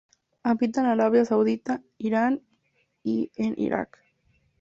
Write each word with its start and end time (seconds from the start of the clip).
Habita 0.41 0.79
en 0.81 0.87
Arabia 0.87 1.25
Saudita, 1.25 1.83
Irán 1.99 2.41
y 3.03 3.31
en 3.35 3.53
Irak. 3.59 3.99